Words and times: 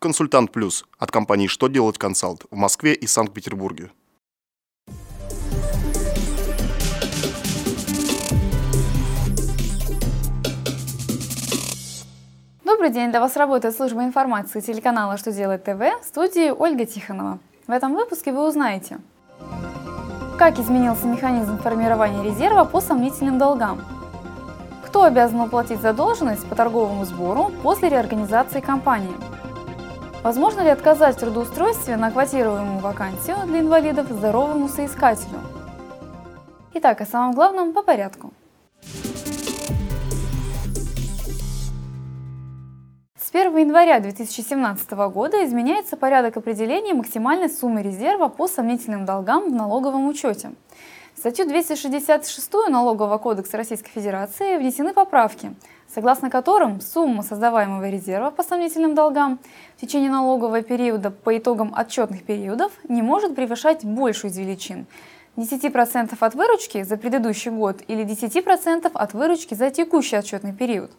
Консультант 0.00 0.52
Плюс 0.52 0.84
от 0.96 1.10
компании 1.10 1.48
«Что 1.48 1.66
делать 1.66 1.98
консалт» 1.98 2.44
в 2.52 2.54
Москве 2.54 2.94
и 2.94 3.08
Санкт-Петербурге. 3.08 3.90
Добрый 12.64 12.90
день! 12.90 13.10
Для 13.10 13.18
вас 13.20 13.36
работает 13.36 13.74
служба 13.74 14.04
информации 14.04 14.60
телеканала 14.60 15.16
«Что 15.16 15.32
делает 15.32 15.64
ТВ» 15.64 15.80
в 16.00 16.04
студии 16.04 16.50
Ольга 16.50 16.86
Тихонова. 16.86 17.40
В 17.66 17.72
этом 17.72 17.94
выпуске 17.94 18.30
вы 18.30 18.46
узнаете, 18.46 19.00
как 20.38 20.60
изменился 20.60 21.08
механизм 21.08 21.58
формирования 21.58 22.22
резерва 22.22 22.62
по 22.62 22.80
сомнительным 22.80 23.40
долгам, 23.40 23.84
кто 24.86 25.02
обязан 25.02 25.40
уплатить 25.40 25.80
задолженность 25.80 26.46
по 26.48 26.54
торговому 26.54 27.04
сбору 27.04 27.50
после 27.64 27.88
реорганизации 27.88 28.60
компании, 28.60 29.12
возможно 30.22 30.60
ли 30.60 30.70
отказать 30.70 31.16
в 31.16 31.20
трудоустройстве 31.20 31.96
на 31.96 32.10
квотируемую 32.10 32.78
вакансию 32.78 33.36
для 33.46 33.60
инвалидов 33.60 34.08
здоровому 34.10 34.68
соискателю. 34.68 35.40
Итак, 36.74 37.00
о 37.00 37.06
самом 37.06 37.34
главном 37.34 37.72
по 37.72 37.82
порядку. 37.82 38.32
С 43.20 43.30
1 43.30 43.56
января 43.58 44.00
2017 44.00 44.90
года 45.12 45.44
изменяется 45.44 45.96
порядок 45.96 46.36
определения 46.38 46.94
максимальной 46.94 47.50
суммы 47.50 47.82
резерва 47.82 48.28
по 48.28 48.48
сомнительным 48.48 49.04
долгам 49.04 49.50
в 49.50 49.52
налоговом 49.52 50.08
учете. 50.08 50.52
В 51.18 51.20
статью 51.20 51.48
266 51.48 52.52
Налогового 52.68 53.18
кодекса 53.18 53.56
Российской 53.56 53.90
Федерации 53.90 54.56
внесены 54.56 54.94
поправки, 54.94 55.52
согласно 55.92 56.30
которым 56.30 56.80
сумма 56.80 57.24
создаваемого 57.24 57.88
резерва 57.90 58.30
по 58.30 58.44
сомнительным 58.44 58.94
долгам 58.94 59.40
в 59.76 59.80
течение 59.80 60.12
налогового 60.12 60.62
периода 60.62 61.10
по 61.10 61.36
итогам 61.36 61.74
отчетных 61.76 62.22
периодов 62.22 62.70
не 62.88 63.02
может 63.02 63.34
превышать 63.34 63.84
большую 63.84 64.30
из 64.30 64.38
величин 64.38 64.86
10% 65.34 66.16
от 66.20 66.34
выручки 66.36 66.84
за 66.84 66.96
предыдущий 66.96 67.50
год 67.50 67.82
или 67.88 68.04
10% 68.04 68.88
от 68.94 69.12
выручки 69.12 69.54
за 69.54 69.70
текущий 69.70 70.14
отчетный 70.14 70.52
период. 70.52 70.92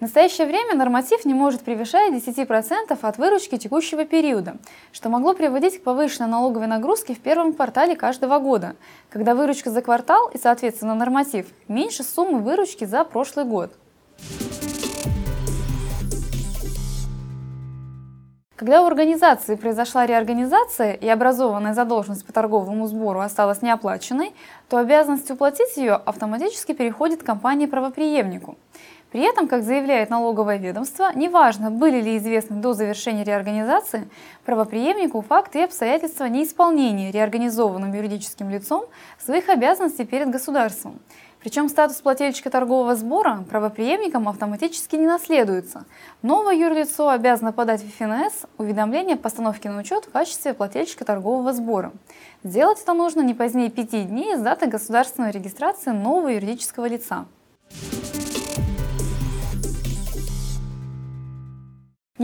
В 0.00 0.02
настоящее 0.02 0.46
время 0.46 0.74
норматив 0.76 1.26
не 1.26 1.34
может 1.34 1.60
превышать 1.60 2.14
10% 2.14 2.98
от 3.02 3.18
выручки 3.18 3.58
текущего 3.58 4.06
периода, 4.06 4.56
что 4.92 5.10
могло 5.10 5.34
приводить 5.34 5.78
к 5.78 5.82
повышенной 5.82 6.26
налоговой 6.26 6.68
нагрузке 6.68 7.14
в 7.14 7.20
первом 7.20 7.52
квартале 7.52 7.96
каждого 7.96 8.38
года, 8.38 8.76
когда 9.10 9.34
выручка 9.34 9.68
за 9.70 9.82
квартал 9.82 10.30
и, 10.32 10.38
соответственно, 10.38 10.94
норматив 10.94 11.48
меньше 11.68 12.02
суммы 12.02 12.40
выручки 12.40 12.86
за 12.86 13.04
прошлый 13.04 13.44
год. 13.44 13.74
Когда 18.56 18.82
у 18.82 18.86
организации 18.86 19.54
произошла 19.54 20.06
реорганизация 20.06 20.92
и 20.92 21.08
образованная 21.08 21.72
задолженность 21.72 22.26
по 22.26 22.32
торговому 22.32 22.86
сбору 22.86 23.20
осталась 23.20 23.62
неоплаченной, 23.62 24.34
то 24.68 24.76
обязанность 24.76 25.30
уплатить 25.30 25.78
ее 25.78 25.94
автоматически 25.94 26.72
переходит 26.72 27.22
компании-правоприемнику. 27.22 28.56
При 29.12 29.22
этом, 29.22 29.48
как 29.48 29.64
заявляет 29.64 30.08
налоговое 30.08 30.58
ведомство, 30.58 31.10
неважно, 31.14 31.70
были 31.70 32.00
ли 32.00 32.16
известны 32.16 32.56
до 32.56 32.74
завершения 32.74 33.24
реорганизации 33.24 34.08
правоприемнику 34.44 35.20
факты 35.20 35.60
и 35.60 35.64
обстоятельства 35.64 36.26
неисполнения 36.26 37.10
реорганизованным 37.10 37.92
юридическим 37.92 38.50
лицом 38.50 38.84
своих 39.18 39.48
обязанностей 39.48 40.04
перед 40.04 40.30
государством. 40.30 41.00
Причем 41.40 41.70
статус 41.70 41.96
плательщика 41.96 42.50
торгового 42.50 42.94
сбора 42.94 43.44
правоприемникам 43.48 44.28
автоматически 44.28 44.96
не 44.96 45.06
наследуется. 45.06 45.86
Новое 46.22 46.54
юрлицо 46.54 47.08
обязано 47.08 47.52
подать 47.52 47.82
в 47.82 47.90
ФНС 47.96 48.46
уведомление 48.58 49.14
о 49.14 49.18
постановке 49.18 49.70
на 49.70 49.80
учет 49.80 50.04
в 50.04 50.10
качестве 50.10 50.52
плательщика 50.52 51.04
торгового 51.04 51.52
сбора. 51.54 51.92
Сделать 52.44 52.80
это 52.80 52.92
нужно 52.92 53.22
не 53.22 53.34
позднее 53.34 53.70
пяти 53.70 54.02
дней 54.02 54.36
с 54.36 54.40
даты 54.40 54.66
государственной 54.66 55.30
регистрации 55.30 55.90
нового 55.90 56.28
юридического 56.28 56.86
лица. 56.86 57.24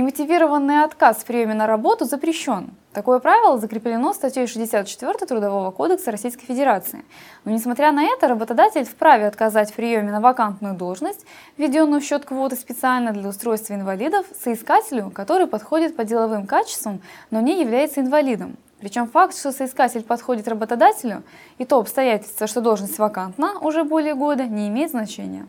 Немотивированный 0.06 0.84
отказ 0.84 1.16
в 1.16 1.24
приеме 1.24 1.54
на 1.54 1.66
работу 1.66 2.04
запрещен. 2.04 2.70
Такое 2.92 3.18
правило 3.18 3.58
закреплено 3.58 4.12
статьей 4.12 4.46
64 4.46 5.14
Трудового 5.26 5.72
кодекса 5.72 6.12
Российской 6.12 6.46
Федерации. 6.46 7.04
Но 7.44 7.50
несмотря 7.50 7.90
на 7.90 8.04
это, 8.04 8.28
работодатель 8.28 8.84
вправе 8.84 9.26
отказать 9.26 9.72
в 9.72 9.74
приеме 9.74 10.12
на 10.12 10.20
вакантную 10.20 10.76
должность, 10.76 11.26
введенную 11.56 12.00
в 12.00 12.04
счет 12.04 12.24
квоты 12.24 12.54
специально 12.54 13.10
для 13.10 13.28
устройства 13.28 13.74
инвалидов, 13.74 14.26
соискателю, 14.40 15.10
который 15.10 15.48
подходит 15.48 15.96
по 15.96 16.04
деловым 16.04 16.46
качествам, 16.46 17.00
но 17.32 17.40
не 17.40 17.60
является 17.60 18.00
инвалидом. 18.00 18.58
Причем 18.78 19.08
факт, 19.08 19.36
что 19.36 19.50
соискатель 19.50 20.04
подходит 20.04 20.46
работодателю, 20.46 21.24
и 21.58 21.64
то 21.64 21.80
обстоятельство, 21.80 22.46
что 22.46 22.60
должность 22.60 23.00
вакантна 23.00 23.58
уже 23.58 23.82
более 23.82 24.14
года, 24.14 24.44
не 24.44 24.68
имеет 24.68 24.92
значения. 24.92 25.48